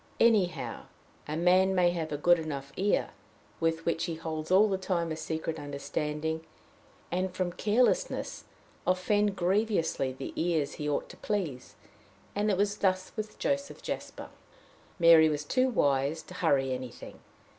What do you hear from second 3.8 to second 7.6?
which he holds all the time a secret understanding, and from